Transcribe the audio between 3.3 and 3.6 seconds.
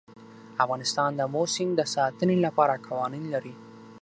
لري.